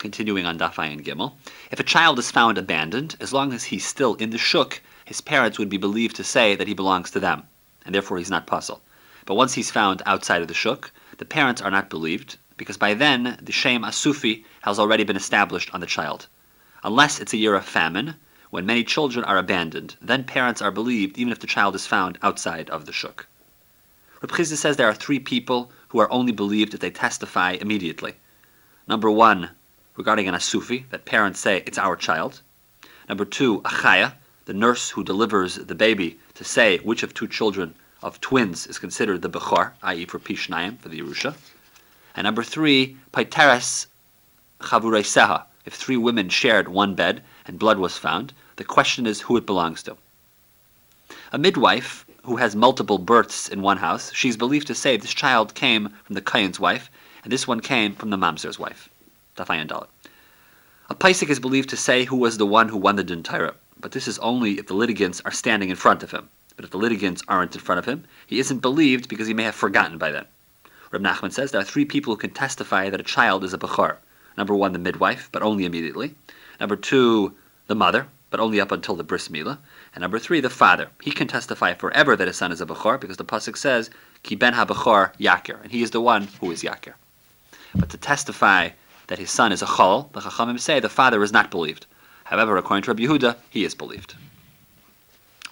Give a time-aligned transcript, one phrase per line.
[0.00, 1.34] Continuing on Dafai and Gimel,
[1.70, 5.20] if a child is found abandoned, as long as he's still in the shuk, his
[5.20, 7.42] parents would be believed to say that he belongs to them,
[7.84, 8.80] and therefore he's not pasul.
[9.26, 12.94] But once he's found outside of the shuk, the parents are not believed, because by
[12.94, 16.28] then the shem asufi has already been established on the child.
[16.82, 18.14] Unless it's a year of famine,
[18.48, 22.16] when many children are abandoned, then parents are believed even if the child is found
[22.22, 23.26] outside of the shuk.
[24.22, 28.14] Reb Chisda says there are three people who are only believed if they testify immediately.
[28.88, 29.50] Number one,
[30.00, 32.40] regarding an asufi, that parents say it's our child.
[33.06, 34.14] Number two, achaya,
[34.46, 38.78] the nurse who delivers the baby, to say which of two children of twins is
[38.78, 40.06] considered the bechor, i.e.
[40.06, 41.34] for pishnayim, for the Yerusha.
[42.16, 43.88] And number three, paiteres
[44.60, 49.36] chavureseha, if three women shared one bed and blood was found, the question is who
[49.36, 49.98] it belongs to.
[51.30, 55.54] A midwife who has multiple births in one house, she's believed to say this child
[55.54, 56.90] came from the Kayan's wife,
[57.22, 58.88] and this one came from the Mamzer's wife.
[59.38, 63.22] A Paisik is believed to say who was the one who won the Din
[63.80, 66.28] but this is only if the litigants are standing in front of him.
[66.56, 69.44] But if the litigants aren't in front of him, he isn't believed because he may
[69.44, 70.26] have forgotten by then.
[70.90, 73.58] Reb Nachman says there are three people who can testify that a child is a
[73.58, 73.96] Bechor.
[74.36, 76.14] Number one, the midwife, but only immediately.
[76.58, 77.34] Number two,
[77.66, 79.58] the mother, but only up until the bris milah.
[79.94, 80.88] And number three, the father.
[81.00, 83.90] He can testify forever that his son is a Bechor because the Pasuk says,
[84.22, 86.94] Ki ben ha-Bechor yakir, and he is the one who is yakir.
[87.74, 88.70] But to testify
[89.10, 91.84] that his son is a chol, the Chachamim say the father is not believed.
[92.22, 94.14] However, according to Rabbi Yehuda, he is believed.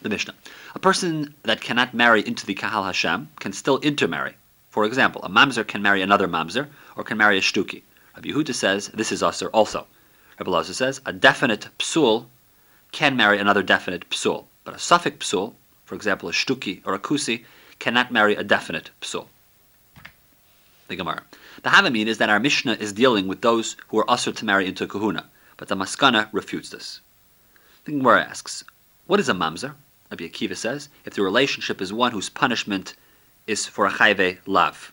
[0.01, 0.35] The Mishnah.
[0.77, 4.37] A person that cannot marry into the Kahal Hashem can still intermarry.
[4.71, 7.83] For example, a mamzer can marry another mamzer or can marry a shtuki.
[8.15, 9.89] Rabbi Yehuda says this is usher also.
[10.39, 12.27] Rabbi Lazar says a definite psul
[12.93, 17.01] can marry another definite psul, but a suffix psul, for example, a shtuki or a
[17.01, 17.45] kusi,
[17.81, 19.27] cannot marry a definite psul.
[20.87, 21.25] The Gemara.
[21.63, 24.67] The Havamin is that our Mishnah is dealing with those who are usher to marry
[24.67, 27.01] into kahuna, but the Maskana refutes this.
[27.85, 28.63] The Gemara asks,
[29.07, 29.75] what is a mamzer?
[30.11, 32.95] Rabbi Akiva says, if the relationship is one whose punishment
[33.49, 34.93] is for a chayve lav,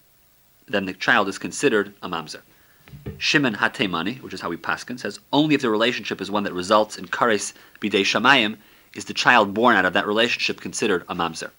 [0.68, 2.42] then the child is considered a mamzer.
[3.20, 6.54] Shimon Hatemani, which is how we paskin, says only if the relationship is one that
[6.54, 8.58] results in kares bidei shamayim
[8.96, 11.52] is the child born out of that relationship considered a mamzer.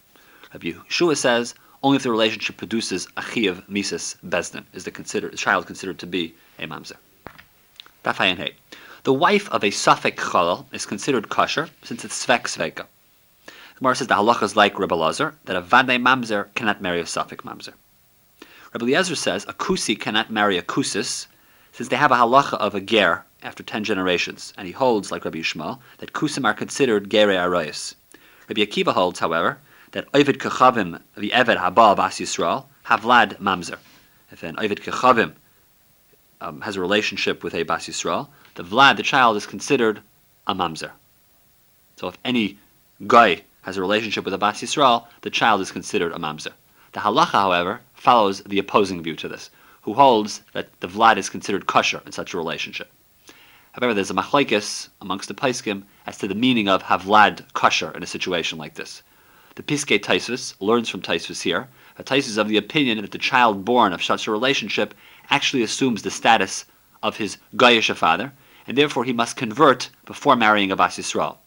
[0.53, 1.55] Rabbi Yeshua says
[1.87, 6.07] only if the relationship produces a chiyav mises bezdin is the, the child considered to
[6.07, 6.97] be a mamzer.
[9.05, 12.87] The wife of a Suffolk Chalal is considered kosher since it's Svek Sveka.
[13.47, 17.01] The Gemara says the halacha is like Rebbe Lazar, that a Vadei Mamzer cannot marry
[17.01, 17.75] a Suffolk Mamzer.
[18.73, 21.29] Rebbe Eliezer says a Kusi cannot marry a Kusis
[21.71, 25.25] since they have a halacha of a Ger after ten generations, and he holds, like
[25.25, 27.95] Rabbi Yishmael, that Kusim are considered Gere Arayas.
[28.49, 29.59] Rabbi Akiva holds, however,
[29.97, 33.79] that Ovid Kechavim, the Eved Habal Bas Yisrael, Havlad Mamzer.
[34.31, 35.33] If an Ovid Kechavim
[36.43, 40.03] um, has a relationship with a Bas Yisrael, the Vlad, the child, is considered
[40.47, 40.91] a mamzer.
[41.97, 42.59] So if any
[43.07, 46.53] guy has a relationship with a Bas Yisrael, the child is considered a mamzer.
[46.93, 49.49] The halacha, however, follows the opposing view to this,
[49.81, 52.93] who holds that the Vlad is considered kosher in such a relationship.
[53.73, 58.03] However, there's a machlekes amongst the paiskim as to the meaning of havlad kosher in
[58.03, 59.03] a situation like this.
[59.57, 63.19] The Piskei Taisus learns from Taisus here that Taisus is of the opinion that the
[63.19, 64.95] child born of such a relationship
[65.31, 66.67] actually assumes the status
[67.03, 68.35] of his Goyish father,
[68.67, 71.39] and therefore he must convert before marrying a Bas Yisrael.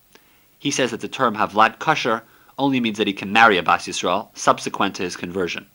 [0.58, 2.24] He says that the term Havlad Kosher
[2.58, 5.68] only means that he can marry a Bas Yisrael subsequent to his conversion.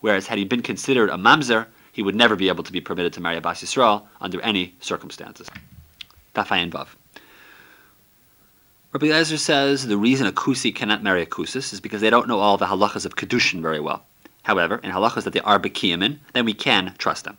[0.00, 3.12] Whereas had he been considered a Mamzer, he would never be able to be permitted
[3.12, 5.48] to marry a Bas Yisrael under any circumstances.
[6.34, 6.88] Tafayin Vav.
[8.96, 12.26] Rabbi Eliezer says the reason a Kusi cannot marry a Kusis is because they don't
[12.26, 14.06] know all the halachas of Kedushin very well.
[14.44, 17.36] However, in halachas that they are Bekiyamin, then we can trust them.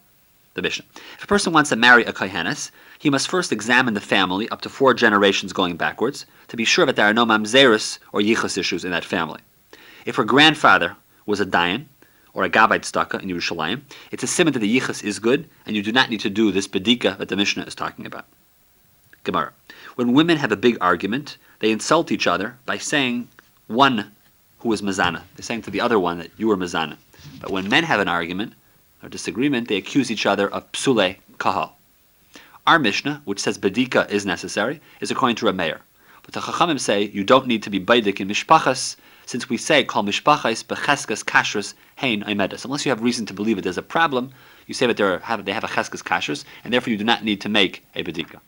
[0.53, 0.85] The Mishnah.
[1.16, 2.69] If a person wants to marry a kohenis,
[3.00, 6.85] he must first examine the family up to four generations going backwards to be sure
[6.85, 9.42] that there are no mamzerus or yichus issues in that family.
[10.06, 10.95] If her grandfather
[11.25, 11.86] was a dayan
[12.36, 13.81] or a gabait staka in Yerushalayim,
[14.12, 16.51] it's a simon that the yichus is good, and you do not need to do
[16.51, 18.27] this bedika that the Mishnah is talking about.
[19.24, 19.53] Gemara.
[19.95, 23.27] When women have a big argument, they insult each other by saying
[23.68, 24.12] one
[24.59, 25.21] who is mazana.
[25.36, 26.98] They're saying to the other one that you are mazana.
[27.42, 28.54] But when men have an argument
[29.04, 31.74] or disagreement, they accuse each other of psule kahal.
[32.65, 35.80] Our Mishnah, which says bedika is necessary, is according to Rameir.
[36.24, 39.83] But the Chachamim say you don't need to be baidik in mishpachas, since we say
[39.83, 42.65] call mishpachas becheskas kashrus hein aimedas.
[42.65, 44.31] Unless you have reason to believe that there's a problem,
[44.68, 47.39] you say that have, they have a cheskas kashrus, and therefore you do not need
[47.42, 48.39] to make a bedika.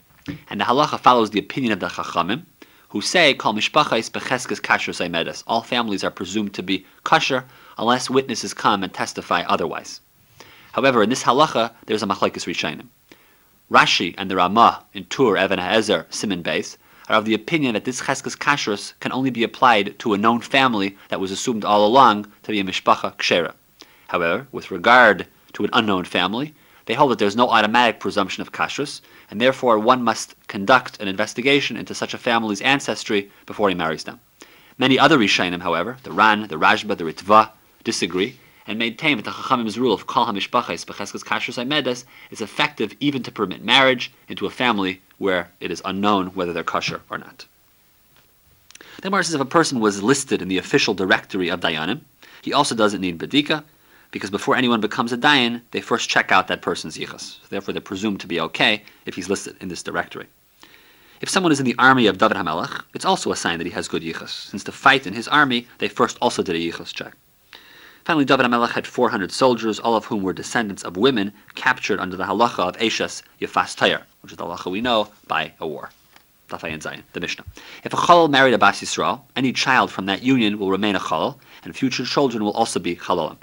[0.49, 2.43] And the halacha follows the opinion of the Chachamim,
[2.89, 5.43] who say call mishpachas becheskas kashrus aimedas.
[5.47, 7.45] All families are presumed to be kosher
[7.77, 10.01] unless witnesses come and testify otherwise.
[10.73, 12.87] However, in this halacha, there's a machlekes rishonim.
[13.71, 16.77] Rashi and the Ramah in Tur Even HaEzer Simon Beis
[17.07, 20.41] are of the opinion that this cheskes kashrus can only be applied to a known
[20.41, 23.53] family that was assumed all along to be a mishpacha kshera.
[24.07, 26.55] However, with regard to an unknown family,
[26.89, 31.07] they hold that there's no automatic presumption of kashrus, and therefore one must conduct an
[31.07, 34.19] investigation into such a family's ancestry before he marries them.
[34.79, 37.51] Many other Rishonim, however, the Ran, the Rashba, the Ritva,
[37.83, 42.95] disagree and maintain that the Chachamim's rule of Kol HaMishpachas B'cheskes Kashrus Aimedes is effective
[42.99, 47.19] even to permit marriage into a family where it is unknown whether they're kosher or
[47.19, 47.45] not.
[48.95, 52.01] The Gemara says if a person was listed in the official directory of Dayanim,
[52.41, 53.63] he also doesn't need Badika,
[54.11, 57.47] because before anyone becomes a Dayan, they first check out that person's yichus.
[57.49, 60.27] Therefore, they're presumed to be okay if he's listed in this directory.
[61.21, 63.73] If someone is in the army of David HaMelech, it's also a sign that he
[63.73, 66.93] has good yichus, since to fight in his army, they first also did a yichus
[66.93, 67.13] check.
[68.05, 72.15] Finally, David HaMelech had 400 soldiers, all of whom were descendants of women captured under
[72.15, 75.89] the halacha of Eshes Yefas Tayyar, which is the halacha we know by a war.
[76.47, 77.45] Tafayin Zayin, the Mishnah.
[77.83, 80.99] If a chalal married a Bas Yisrael, any child from that union will remain a
[80.99, 83.37] chalal, and future children will also be chalalim.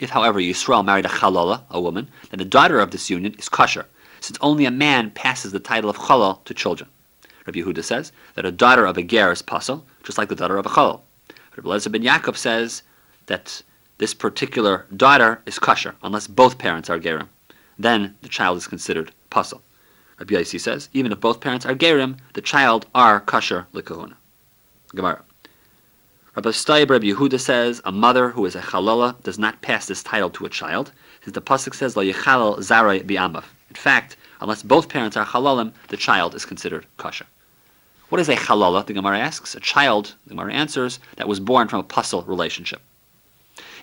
[0.00, 3.48] If, however, Yisrael married a chalala, a woman, then the daughter of this union is
[3.48, 3.86] kosher,
[4.20, 6.88] since only a man passes the title of chalal to children.
[7.46, 10.56] Rabbi Yehuda says that a daughter of a ger is pasul, just like the daughter
[10.56, 11.02] of a chalal.
[11.56, 12.82] Rabbi Lezer ben Yaakov says
[13.26, 13.62] that
[13.98, 17.28] this particular daughter is kosher, unless both parents are gerim.
[17.78, 19.60] Then the child is considered pasul.
[20.18, 24.14] Rabbi Yossi says, even if both parents are gerim, the child are kosher likahuna.
[24.94, 25.22] Gemara.
[26.36, 30.04] Rabbi Staib Rabbi Yehuda says, a mother who is a chalala does not pass this
[30.04, 30.92] title to a child,
[31.24, 33.42] since the pasuk says, lo yechalal zaray bi'amav.
[33.68, 37.26] In fact, unless both parents are halalim, the child is considered kosher.
[38.10, 38.86] What is a halala?
[38.86, 39.56] The Gemara asks.
[39.56, 42.80] A child, the Gemara answers, that was born from a pasul relationship.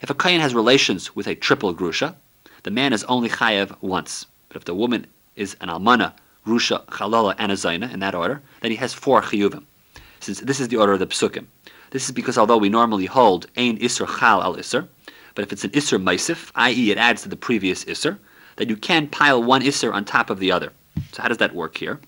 [0.01, 2.15] If a kohen has relations with a triple grusha,
[2.63, 4.25] the man is only chayev once.
[4.47, 5.05] But if the woman
[5.35, 6.13] is an almana,
[6.45, 9.65] grusha, chalala, and a zayna, in that order, then he has four chiyuvim.
[10.21, 11.47] Since this is the order of the psukim.
[11.91, 14.87] This is because although we normally hold ein isser chal al isser,
[15.35, 16.91] but if it's an isser maisif, i.e.
[16.91, 18.17] it adds to the previous isser,
[18.57, 20.71] then you can pile one isser on top of the other.
[21.11, 21.99] So how does that work here?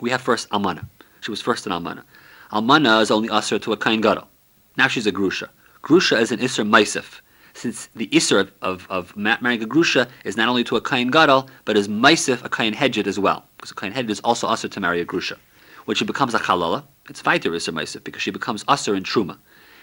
[0.00, 0.86] We have first almana.
[1.20, 2.02] She was first an almana.
[2.50, 4.28] Almana is only usher to a kain gadol.
[4.76, 5.48] Now she's a grusha.
[5.82, 7.20] Grusha is an Isser Maisif,
[7.54, 11.10] since the Isser of, of, of marrying a Grusha is not only to a Kain
[11.10, 14.46] Gadol, but is Maisif, a Kain Hedjid as well, because a Kain Hedjid is also
[14.46, 15.36] Usher to marry a Grusha.
[15.86, 19.38] When she becomes a Chalala, it's Vaiter Isser Maisif, because she becomes Usher in Truma.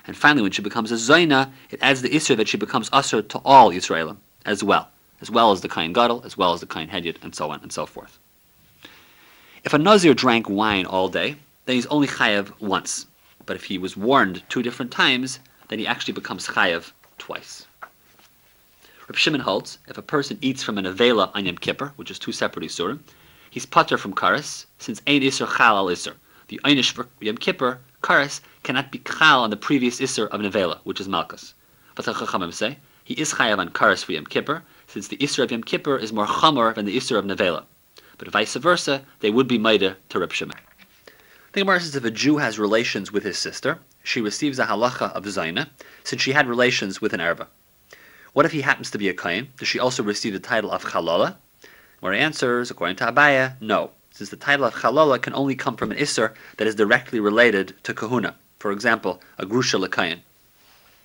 [0.07, 3.21] And finally, when she becomes a Zaina, it adds the Isser that she becomes Usher
[3.21, 4.89] to all Yisraelim as well,
[5.21, 7.59] as well as the Kain Gadol, as well as the Kain Hedjid, and so on
[7.61, 8.17] and so forth.
[9.63, 11.35] If a Nazir drank wine all day,
[11.65, 13.05] then he's only Chayav once.
[13.45, 15.39] But if he was warned two different times,
[15.69, 17.65] then he actually becomes chayav twice.
[19.07, 22.19] Reb Shimon holds if a person eats from an avela on Yom Kippur, which is
[22.19, 22.99] two separate isurim,
[23.49, 26.13] he's putter from karas, since ein isur chal al isur.
[26.49, 30.51] The einish for Yom Kippur, karas, cannot be chal on the previous isur of an
[30.51, 31.53] avela, which is malchus.
[31.93, 35.43] But the chachamim say he is chayav on karas for Yom Kippur, since the isur
[35.43, 37.65] of Yom Kippur is more chamor than the isur of nevela.
[38.17, 40.57] But vice versa, they would be maida to Shimon.
[41.53, 45.11] The Gemara says if a Jew has relations with his sister, she receives a halacha
[45.13, 45.69] of Zaina,
[46.03, 47.47] since she had relations with an Erba.
[48.33, 49.49] What if he happens to be a Kain?
[49.57, 51.35] Does she also receive the title of Chalala?
[51.99, 55.77] Where he answers, according to Abaye, no, since the title of Chalala can only come
[55.77, 58.35] from an Isser that is directly related to Kahuna.
[58.59, 60.19] For example, a Grusha Lekayin.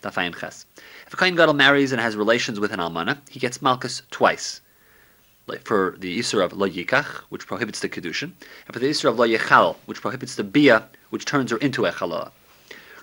[0.03, 0.67] Tafayin Ches.
[1.07, 4.63] If a Kain Gadol marries and has relations with an Almana, he gets Malchus twice.
[5.63, 8.33] For the Isser of Lo Yikach, which prohibits the Kedushin,
[8.67, 11.87] and for the Isser of Lo Yechal, which prohibits the Bia, which turns her into
[11.87, 12.33] a Chalala.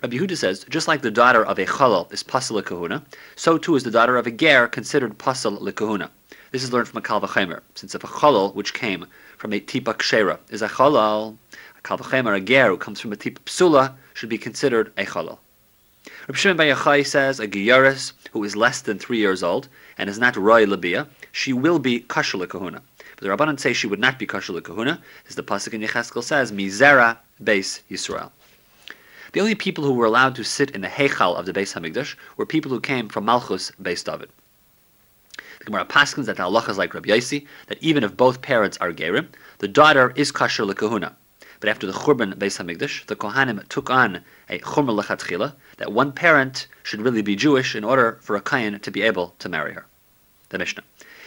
[0.01, 3.05] Rabbi Yehuda says, just like the daughter of a chalal is pasal kahuna,
[3.37, 6.09] so too is the daughter of a ger considered pasal kahuna.
[6.51, 9.05] This is learned from a kalvachemer, since if a chalal which came
[9.41, 11.35] from a tipa kshera is a chalal,
[11.75, 15.39] a kalvachemer, a ger who comes from a tipa psula, should be considered a chalal.
[16.27, 19.67] Rabbi Shimon Bar says a giyaris who is less than three years old
[19.97, 22.83] and is not roy labia, she will be kasher kahuna.
[23.15, 26.21] But the Rabbanan say she would not be kasher kahuna, as the pasuk in Yecheskel
[26.21, 28.29] says, mizera beis Yisrael.
[29.31, 32.13] The only people who were allowed to sit in the Heichal of the Beis Hamikdash
[32.37, 34.29] were people who came from Malchus Beis David.
[35.61, 39.27] The Gemara paskins that halachas like Rabbi Yossi that even if both parents are gerim,
[39.59, 41.13] the daughter is kasher lekahuna.
[41.59, 46.13] But after the Churban Beis Hamikdash, the Kohanim took on a Chumr lechatchila that one
[46.13, 49.73] parent should really be Jewish in order for a Kayan to be able to marry
[49.73, 49.85] her.
[50.49, 50.81] The Mishnah.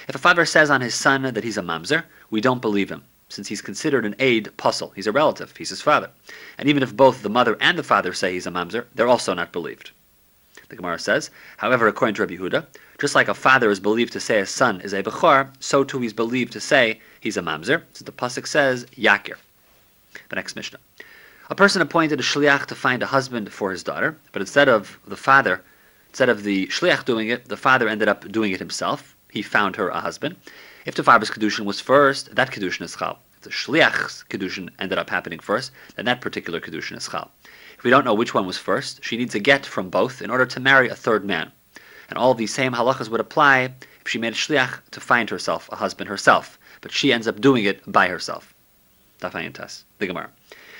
[0.08, 3.04] If a father says on his son that he's a mamzer, we don't believe him
[3.28, 4.92] since he's considered an aid pasul.
[4.96, 5.56] He's a relative.
[5.56, 6.10] He's his father.
[6.58, 9.32] And even if both the mother and the father say he's a mamzer, they're also
[9.32, 9.92] not believed.
[10.74, 12.66] The Gemara says, however, according to Rabbi Huda,
[12.98, 16.00] just like a father is believed to say a son is a bechor, so too
[16.00, 17.84] he's believed to say he's a mamzer.
[17.92, 19.36] So the pasuk says yakir.
[20.30, 20.80] The next Mishnah.
[21.48, 24.98] A person appointed a shliach to find a husband for his daughter, but instead of
[25.06, 25.62] the father,
[26.08, 29.14] instead of the shliach doing it, the father ended up doing it himself.
[29.30, 30.34] He found her a husband.
[30.86, 33.20] If the father's kedushin was first, that kedushin is chal.
[33.44, 37.30] The shliach's kedushin ended up happening first, then that particular kedushin is chal.
[37.76, 40.30] If we don't know which one was first, she needs a get from both in
[40.30, 41.52] order to marry a third man.
[42.08, 45.68] And all these same halachas would apply if she made a shliach to find herself
[45.70, 48.54] a husband herself, but she ends up doing it by herself.
[49.20, 50.30] Dafayantas, the Gemara.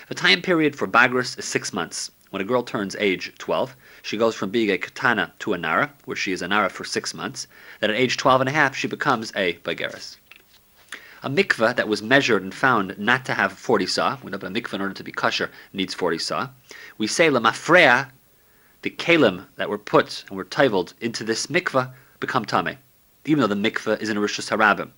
[0.09, 2.11] The time period for Bagris is six months.
[2.31, 5.93] When a girl turns age 12, she goes from being a katana to a nara,
[6.07, 7.47] where she is a nara for six months.
[7.81, 10.17] Then at age 12 and a half, she becomes a bageris.
[11.25, 14.75] A mikveh that was measured and found not to have 40 saw, when a mikveh
[14.75, 16.51] in order to be kosher needs 40 saw,
[16.99, 18.11] we say lamafreya,
[18.83, 21.91] the kalim that were put and were titled into this mikveh
[22.21, 22.77] become tame,
[23.25, 24.91] even though the mikveh is in a rishus harabim.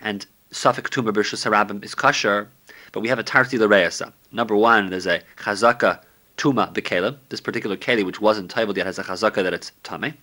[0.00, 2.48] And Safik Tumah Rishus Harabim is kosher,
[2.90, 4.12] but we have a Tarti L'Reasa.
[4.32, 6.00] Number one, there's a Chazaka
[6.36, 7.18] Tuma B'Kelim.
[7.28, 10.14] This particular Keli, which wasn't titled yet, has a Chazaka that it's Tame.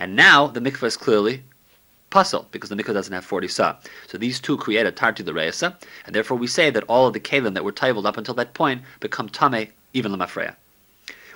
[0.00, 1.44] And now the mikveh is clearly
[2.10, 3.76] pasul because the mikveh doesn't have 40 sa.
[4.06, 7.20] So these two create a Tarti L'Reasa, and therefore we say that all of the
[7.20, 10.56] Kelim that were titled up until that point become Tame, even Lamafreya.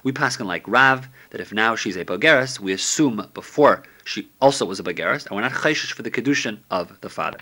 [0.03, 4.29] We pass on like Rav that if now she's a Bogeris, we assume before she
[4.41, 7.39] also was a Bogeris, and we're not chayshish for the Kedushin of the father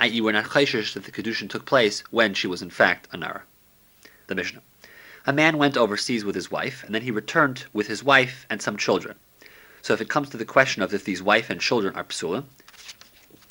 [0.00, 3.16] i.e., we're not chayshish that the kedushin took place when she was in fact a
[3.16, 3.42] nara.
[4.28, 4.62] The Mishnah.
[5.26, 8.62] A man went overseas with his wife, and then he returned with his wife and
[8.62, 9.16] some children.
[9.88, 12.44] So if it comes to the question of if these wife and children are psula,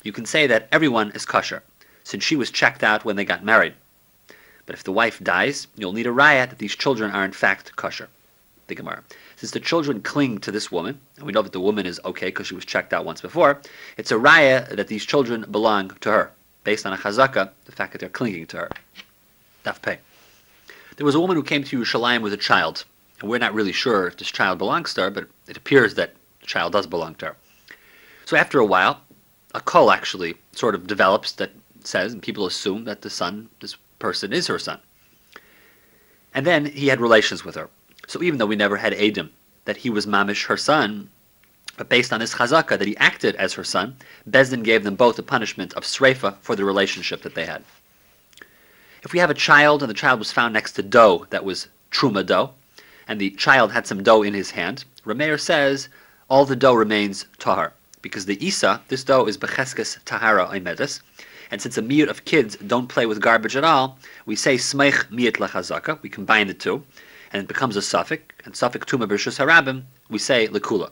[0.04, 1.64] you can say that everyone is kosher,
[2.04, 3.74] since she was checked out when they got married.
[4.64, 7.74] But if the wife dies, you'll need a riot that these children are in fact
[7.74, 8.08] kosher.
[8.68, 9.02] The Gemara.
[9.34, 12.26] Since the children cling to this woman, and we know that the woman is okay
[12.26, 13.60] because she was checked out once before,
[13.96, 16.30] it's a raya that these children belong to her
[16.62, 18.70] based on a chazaka, the fact that they're clinging to her.
[19.64, 19.98] Daf pay.
[20.98, 22.84] There was a woman who came to Yerushalayim with a child,
[23.20, 26.14] and we're not really sure if this child belongs to her, but it appears that
[26.48, 27.36] child does belong to her.
[28.24, 29.00] So after a while,
[29.54, 31.52] a call actually sort of develops that
[31.84, 34.80] says, and people assume that the son, this person, is her son.
[36.34, 37.70] And then he had relations with her.
[38.06, 39.30] So even though we never had Adam
[39.64, 41.08] that he was mamish her son,
[41.76, 43.96] but based on this chazaka that he acted as her son,
[44.28, 47.62] Bezdin gave them both the punishment of sreifa for the relationship that they had.
[49.04, 51.68] If we have a child and the child was found next to dough that was
[51.90, 52.52] truma dough,
[53.06, 55.88] and the child had some dough in his hand, Rameir says
[56.30, 61.00] all the dough remains tahar, because the isa, this dough is becheskes tahara oimedes,
[61.50, 65.06] and since a miyut of kids don't play with garbage at all, we say smeich
[65.10, 66.84] miyut lechazaka, we combine the two,
[67.32, 70.90] and it becomes a suffix, and suffix tuma b'rishus harabim, we say lekula.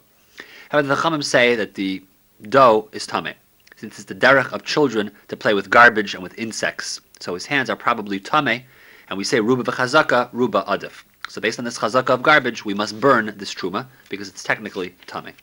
[0.71, 2.03] However, the Chachamim say that the
[2.49, 3.35] dough is tameh,
[3.77, 7.01] since it's the derech of children to play with garbage and with insects.
[7.21, 8.63] So his hands are probably tameh,
[9.09, 11.05] and we say ruba v'chazaka, ruba adif.
[11.29, 14.95] So based on this chazaka of garbage, we must burn this truma because it's technically
[15.07, 15.35] tameh.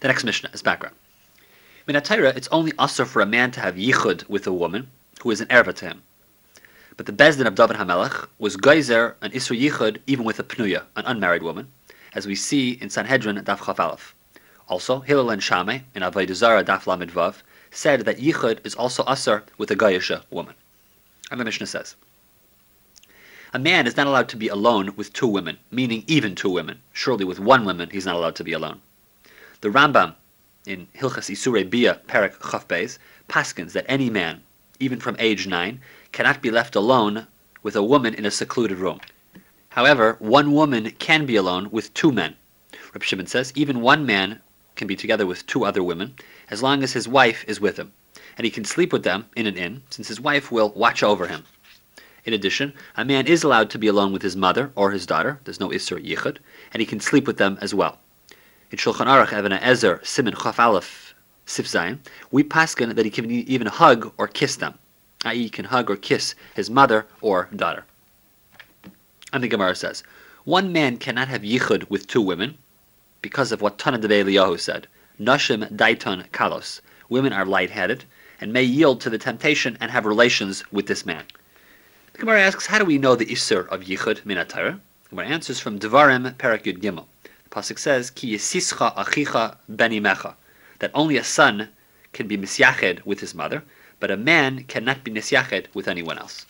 [0.00, 0.94] The next Mishnah is background.
[1.88, 4.88] In Atira, it's only usher for a man to have yichud with a woman
[5.22, 6.02] who is an erva to him.
[6.96, 10.84] But the Bezdin of David HaMelech was geyser an Isra Yichud even with a Pnuya,
[10.96, 11.68] an unmarried woman,
[12.14, 14.14] as we see in Sanhedrin Daf Chaf Aleph.
[14.68, 19.04] Also, Hillel and Shammai in Avodah Zarah Daf Lamed Vav said that Yichud is also
[19.06, 20.54] Asar with a Gayasha woman.
[21.30, 21.96] And the Mishnah says,
[23.56, 26.78] a man is not allowed to be alone with two women, meaning even two women.
[26.92, 28.82] Surely with one woman he's not allowed to be alone.
[29.62, 30.14] The Rambam
[30.66, 32.68] in Hilchas Isurei Bia Perak Chaf
[33.30, 34.42] paskins that any man,
[34.78, 35.80] even from age nine,
[36.12, 37.28] cannot be left alone
[37.62, 39.00] with a woman in a secluded room.
[39.70, 42.36] However, one woman can be alone with two men.
[42.92, 44.42] Reb Shimon says even one man
[44.74, 46.14] can be together with two other women
[46.50, 47.92] as long as his wife is with him,
[48.36, 51.26] and he can sleep with them in an inn since his wife will watch over
[51.26, 51.44] him.
[52.26, 55.38] In addition, a man is allowed to be alone with his mother or his daughter.
[55.44, 56.38] There's no Isser Yichud,
[56.72, 58.00] and he can sleep with them as well.
[58.72, 61.14] In Shulchan Aruch Even Ezer Simin Chaf Aleph
[61.46, 62.00] Sif Zayin,
[62.32, 64.74] we paskin that he can even hug or kiss them,
[65.24, 67.84] i.e., he can hug or kiss his mother or daughter.
[69.32, 70.02] And the Gemara says,
[70.42, 72.58] one man cannot have yichud with two women
[73.22, 74.88] because of what Tana de Eliyahu said.
[75.20, 76.80] Nashim daiton kalos.
[77.08, 78.04] Women are light-headed
[78.40, 81.24] and may yield to the temptation and have relations with this man.
[82.16, 84.80] The Gemara asks, how do we know the Isser of Yichud Minatara?
[85.02, 87.04] The Gemara answers from Devarim Perak Yud Gimel.
[87.22, 90.32] The Pasuk says, Ki yisischa achicha benimecha,
[90.78, 91.68] that only a son
[92.14, 93.64] can be misyached with his mother,
[94.00, 96.46] but a man cannot be misyached with anyone else.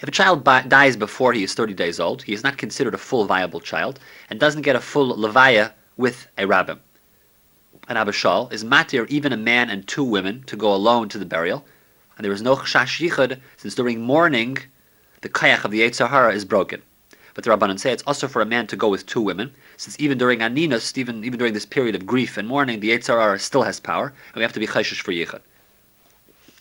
[0.00, 2.98] If a child dies before he is 30 days old, he is not considered a
[2.98, 6.80] full viable child and doesn't get a full levaya with a rabbim.
[7.86, 11.18] an Abba Shaul is matir even a man and two women to go alone to
[11.18, 11.64] the burial,
[12.18, 14.58] and there is no chashash yichud since during mourning
[15.20, 16.82] the kayach of the Yetzer Hara is broken.
[17.34, 19.98] But the Rabbanan say it's also for a man to go with two women, since
[20.00, 23.38] even during Aninus, even, even during this period of grief and mourning, the Yetzer Hara
[23.38, 25.40] still has power, and we have to be chayshish for yichud.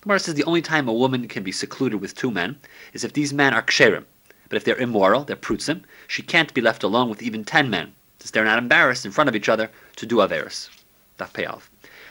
[0.02, 2.56] Gemara says the only time a woman can be secluded with two men
[2.94, 4.06] is if these men are ksherim.
[4.50, 7.94] But if they're immoral, they're prutzim, she can't be left alone with even ten men,
[8.20, 10.70] since they're not embarrassed in front of each other to do averis.
[11.18, 11.64] Daf.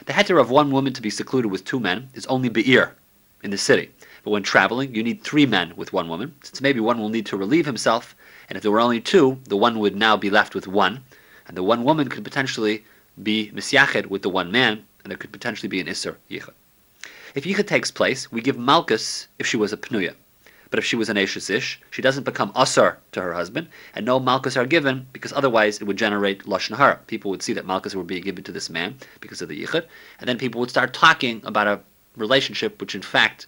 [0.05, 2.93] The heter of one woman to be secluded with two men is only be'ir,
[3.43, 3.91] in the city.
[4.23, 7.25] But when traveling, you need three men with one woman, since maybe one will need
[7.27, 8.15] to relieve himself,
[8.49, 11.03] and if there were only two, the one would now be left with one,
[11.47, 12.83] and the one woman could potentially
[13.21, 16.53] be misyached with the one man, and there could potentially be an isser yichud.
[17.35, 20.13] If yichud takes place, we give malchus if she was a pnuya.
[20.69, 24.05] But if she was an Ashes Ish, she doesn't become Asar to her husband, and
[24.05, 26.99] no Malchus are given because otherwise it would generate Lashon Hara.
[27.07, 29.85] People would see that Malchus were being given to this man because of the Yichud,
[30.19, 31.79] and then people would start talking about a
[32.17, 33.47] relationship which in fact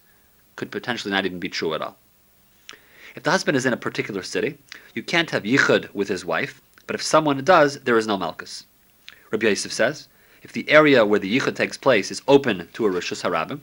[0.56, 1.96] could potentially not even be true at all.
[3.16, 4.56] If the husband is in a particular city,
[4.94, 8.64] you can't have Yichud with his wife, but if someone does, there is no Malchus.
[9.30, 10.08] Rabbi Yosef says,
[10.42, 13.60] if the area where the Yichud takes place is open to a Rishus Harabim,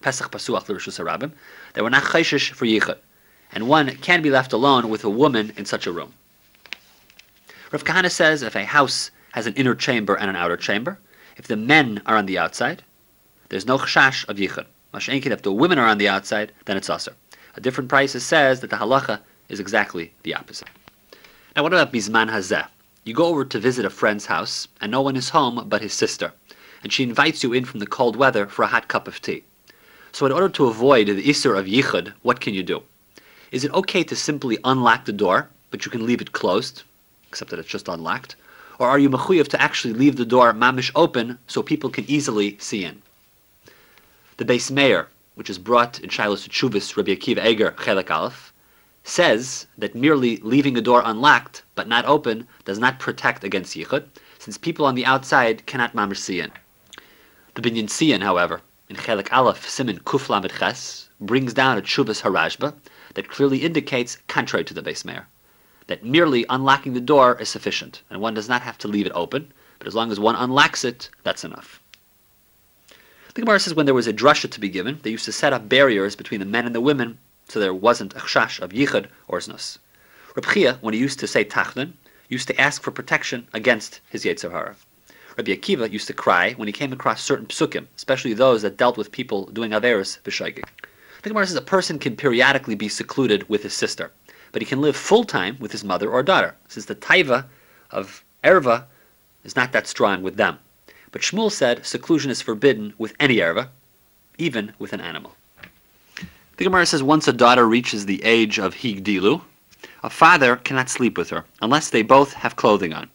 [0.00, 1.32] Pesach Pasuach L'Rishus Harabim,
[1.74, 2.98] they were not chayshish for yichud,
[3.52, 6.12] and one can be left alone with a woman in such a room.
[7.72, 10.98] Rav Kahana says if a house has an inner chamber and an outer chamber,
[11.36, 12.82] if the men are on the outside,
[13.48, 14.66] there's no chashash of yichud.
[14.92, 17.14] Mashenkin, if the women are on the outside, then it's usher.
[17.54, 20.68] A different price says that the halacha is exactly the opposite.
[21.54, 22.66] Now, what about bizman hazeh?
[23.04, 25.92] You go over to visit a friend's house, and no one is home but his
[25.92, 26.32] sister,
[26.82, 29.44] and she invites you in from the cold weather for a hot cup of tea.
[30.12, 32.82] So in order to avoid the Isser of Yichud, what can you do?
[33.52, 36.82] Is it okay to simply unlock the door, but you can leave it closed,
[37.28, 38.34] except that it's just unlocked?
[38.78, 42.56] Or are you mechuyev to actually leave the door mamish open so people can easily
[42.58, 43.02] see in?
[44.38, 48.52] The Beis Meir, which is brought in Shiloh Tshuvas Rabbi Akiva Eger Chelek Aleph,
[49.02, 54.04] says that merely leaving a door unlocked but not open does not protect against yichud,
[54.38, 56.52] since people on the outside cannot mamish see in.
[57.54, 62.20] The Binyan Tziyon, however, in Chelik Aleph Simin Kuf Lamed Ches brings down a Chuvas
[62.20, 62.74] Harajba
[63.14, 65.28] that clearly indicates, contrary to the Beis Meir,
[65.86, 69.12] that merely unlocking the door is sufficient, and one does not have to leave it
[69.14, 71.80] open, but as long as one unlocks it, that's enough.
[73.36, 75.52] The Gemara says when there was a drasha to be given, they used to set
[75.52, 77.18] up barriers between the men and the women,
[77.48, 79.76] so there wasn't a chash of yichud or znus.
[80.34, 81.92] Reb Chia, when he used to say tachdin,
[82.30, 84.74] used to ask for protection against his Yetzer Hara.
[85.36, 88.96] Rabbi Akiva used to cry when he came across certain psukim, especially those that dealt
[88.96, 90.64] with people doing averis b'shaygig.
[91.20, 94.12] The Gemara says a person can periodically be secluded with his sister,
[94.52, 97.44] but he can live full time with his mother or daughter, since the taiva
[97.90, 98.84] of erva
[99.44, 100.58] is not that strong with them.
[101.16, 103.68] But Shmuel said seclusion is forbidden with any erva,
[104.36, 105.34] even with an animal.
[106.58, 109.40] The Gemara says once a daughter reaches the age of higdilu,
[110.02, 113.08] a father cannot sleep with her unless they both have clothing on.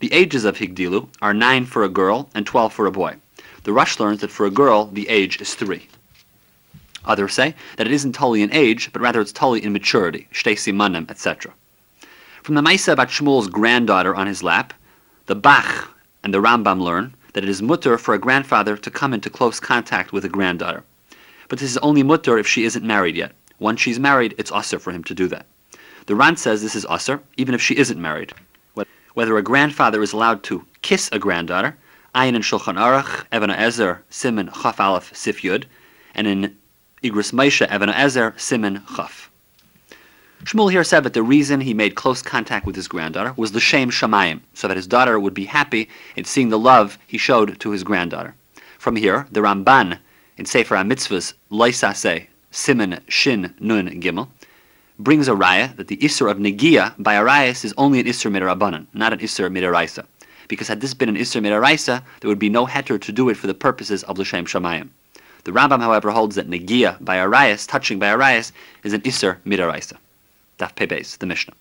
[0.00, 3.16] The ages of Higdilu are 9 for a girl and 12 for a boy.
[3.62, 5.88] The Rush learns that for a girl, the age is 3.
[7.06, 10.52] Others say that it isn't totally in age, but rather it's totally in maturity, shtei
[10.52, 11.50] simanim, etc.
[12.42, 14.74] From the Maisa about Shmuel's granddaughter on his lap,
[15.24, 15.88] the Bach
[16.22, 19.60] and the Rambam learn that it is mutter for a grandfather to come into close
[19.60, 20.84] contact with a granddaughter.
[21.48, 23.32] But this is only mutter if she isn't married yet.
[23.58, 25.46] Once she's married, it's usher for him to do that.
[26.06, 28.32] The Ran says this is usher, even if she isn't married
[29.14, 31.76] whether a grandfather is allowed to kiss a granddaughter,
[32.14, 35.64] ayin in Shulchan Aruch, Evan Ezer, Simon Chaf Aleph Sif Yud,
[36.14, 36.56] and in
[37.02, 39.30] Igros Moshe, Evan Ezer, Simon Chaf.
[40.44, 43.60] Shmuel here said that the reason he made close contact with his granddaughter was the
[43.60, 47.60] shame shamayim, so that his daughter would be happy in seeing the love he showed
[47.60, 48.34] to his granddaughter.
[48.76, 49.98] From here, the Ramban
[50.36, 54.28] in Sefer HaMitzvahs, Loisase, Simon Shin Nun Gimel,
[54.98, 58.86] brings a raya that the Isser of Negia by Arias is only an Isser Midarabanan,
[58.92, 60.04] not an Isser Midaraisa.
[60.48, 63.36] Because had this been an Isser Midaraisa, there would be no heter to do it
[63.36, 64.88] for the purposes of L'Shem Shamayim.
[65.44, 68.52] The Rambam, however, holds that Negia by Arias, touching by Arias,
[68.82, 69.96] is an Isser Midaraisa.
[70.62, 71.54] Daf Pebes, the Mishnah.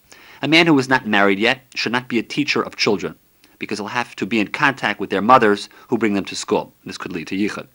[0.44, 3.16] A man who is not married yet should not be a teacher of children,
[3.58, 6.72] because he'll have to be in contact with their mothers who bring them to school.
[6.86, 7.68] This could lead to yichud.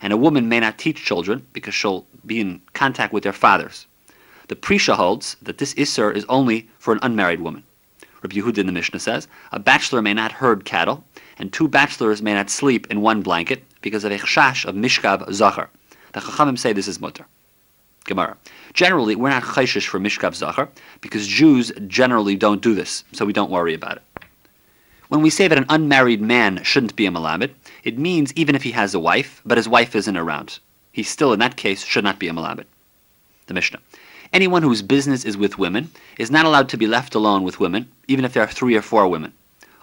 [0.00, 3.86] And a woman may not teach children because she'll be in contact with their fathers.
[4.48, 7.62] The Prisha holds that this Isser is only for an unmarried woman.
[8.22, 11.04] Rabbi Yehuda in the Mishnah says, a bachelor may not herd cattle,
[11.38, 15.32] and two bachelors may not sleep in one blanket because of a chash of mishkav
[15.32, 15.70] zachar.
[16.12, 17.26] The Chachamim say this is mutter.
[18.04, 18.36] Gemara.
[18.74, 20.68] Generally, we're not chayshish for mishkav zachar
[21.00, 24.02] because Jews generally don't do this, so we don't worry about it.
[25.08, 27.50] When we say that an unmarried man shouldn't be a Malamed,
[27.84, 30.58] it means even if he has a wife, but his wife isn't around.
[30.90, 32.64] He still, in that case, should not be a Malamed.
[33.46, 33.80] The Mishnah.
[34.32, 37.88] Anyone whose business is with women is not allowed to be left alone with women,
[38.08, 39.34] even if there are three or four women.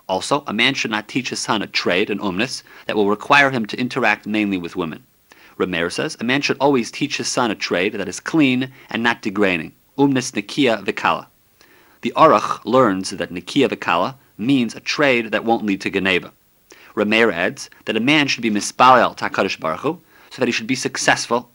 [0.07, 3.51] Also, a man should not teach his son a trade, an umnis, that will require
[3.51, 5.03] him to interact mainly with women.
[5.59, 9.03] Rameir says, a man should always teach his son a trade that is clean and
[9.03, 9.73] not degrading.
[9.97, 11.27] Umnis nikia vikala.
[12.01, 16.31] The Aruch learns that nikia vikala means a trade that won't lead to Geneva.
[16.95, 20.65] Rameir adds that a man should be mispalel takadish baruch Hu, so that he should
[20.67, 21.51] be successful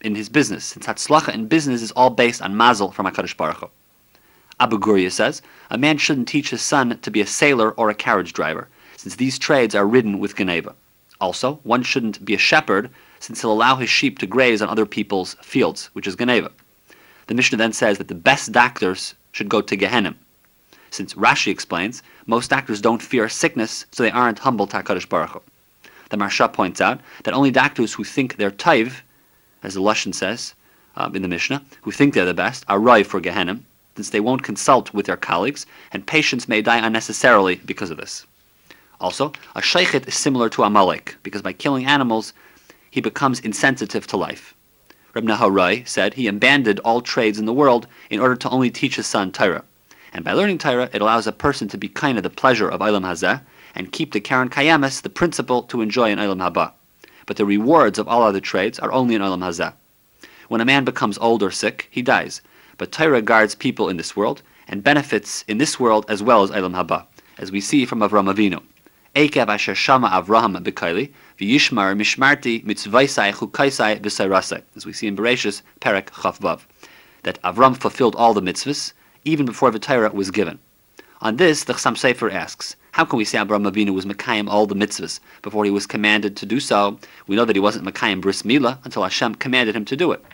[0.00, 3.58] in his business, since Hatzlacha in business is all based on mazel from HaKadosh Baruch
[3.58, 3.68] Hu.
[4.60, 7.94] Abu Gurya says, a man shouldn't teach his son to be a sailor or a
[7.94, 10.74] carriage driver, since these trades are ridden with Geneva.
[11.20, 14.86] Also, one shouldn't be a shepherd, since he'll allow his sheep to graze on other
[14.86, 16.50] people's fields, which is Geneva.
[17.28, 20.16] The Mishnah then says that the best doctors should go to Gehenim,
[20.90, 25.30] since Rashi explains, most doctors don't fear sickness, so they aren't humble to HaKadosh Baruch
[25.30, 25.42] Hu.
[26.08, 29.02] The Maharsha points out that only doctors who think they're taiv,
[29.62, 30.54] as the Lashon says
[30.96, 33.62] um, in the Mishnah, who think they're the best, are rive for Gehenim,
[33.94, 38.26] since they won't consult with their colleagues, and patients may die unnecessarily because of this.
[39.00, 42.32] Also, a sheikhet is similar to Amalek, because by killing animals,
[42.90, 44.54] he becomes insensitive to life.
[45.14, 48.96] Reb Nehorai said he abandoned all trades in the world in order to only teach
[48.96, 49.64] his son Torah.
[50.12, 52.80] And by learning Torah, it allows a person to be kind of the pleasure of
[52.80, 53.42] Ilam Hazeh
[53.74, 56.72] and keep the Karen Kayamis, the principle to enjoy in Ilam Haba.
[57.26, 59.72] But the rewards of all other trades are only in Ilam Hazeh.
[60.48, 62.40] When a man becomes old or sick, he dies.
[62.76, 66.50] But Torah guards people in this world and benefits in this world as well as
[66.50, 67.06] Ilam Haba,
[67.38, 68.62] as we see from Avram Avinu.
[69.16, 75.62] Ekev asher shama Avraham b'kaili, v'yishmar mishmarti mitzvaisai chukaisai v'sairasai, as we see in Bereshis,
[75.80, 76.60] Perek Chafvav,
[77.24, 78.92] that Avram fulfilled all the mitzvahs,
[79.24, 80.60] even before the Torah was given.
[81.22, 84.66] On this, the Chassam Sofer asks, how can we say Abraham Avinu was Mekayim all
[84.66, 86.98] the mitzvahs before he was commanded to do so?
[87.26, 90.24] We know that he wasn't Mekayim bris Mila until Hashem commanded him to do it.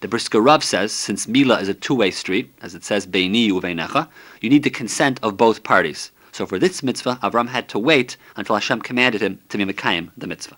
[0.00, 4.08] The Brisker Rav says, since Mila is a two-way street, as it says, Beini uveinecha,
[4.40, 6.10] you need the consent of both parties.
[6.32, 10.10] So for this mitzvah, Avram had to wait until Hashem commanded him to be Mekayim
[10.16, 10.56] the mitzvah.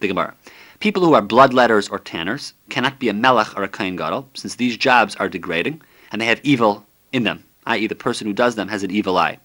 [0.00, 0.34] The Gemara.
[0.80, 4.56] People who are bloodletters or tanners cannot be a melech or a kain gadol, since
[4.56, 8.56] these jobs are degrading and they have evil in them, i.e., the person who does
[8.56, 9.38] them has an evil eye.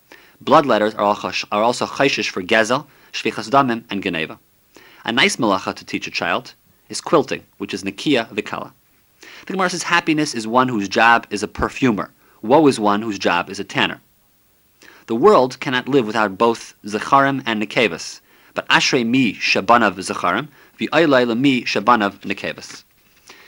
[0.43, 4.39] Bloodletters are also chayshish for gezel, shvichas damim, and geneva.
[5.05, 6.53] A nice malacha to teach a child
[6.89, 8.71] is quilting, which is nikia vikala.
[9.45, 12.11] The Gemara says happiness is one whose job is a perfumer.
[12.41, 14.01] Woe is one whose job is a tanner.
[15.07, 18.19] The world cannot live without both zecharim and nekevas,
[18.53, 22.83] but ashrei mi shabanav zecharim, v'aylai mi shabanav nekevas.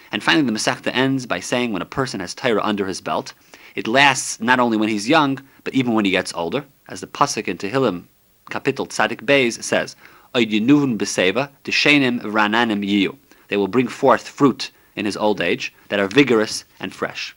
[0.09, 3.33] And finally, the Masechta ends by saying when a person has Torah under his belt,
[3.75, 7.07] it lasts not only when he's young, but even when he gets older, as the
[7.07, 8.05] pasuk in Tehillim,
[8.49, 9.97] Kapitel Tzadik Beis says,
[10.33, 13.17] beseva rananim yiyu.
[13.49, 17.35] They will bring forth fruit in his old age that are vigorous and fresh.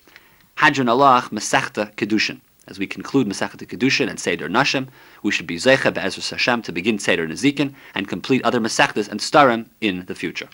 [0.58, 2.40] Hadran Alach Masechta Kedushin.
[2.68, 4.88] As we conclude Masechta Kedushin and Seder Nashim,
[5.22, 9.18] we should be Zecha Be'ezras Hashem to begin Seder Nezikin and complete other Masechtas and
[9.18, 10.48] Starim in the future.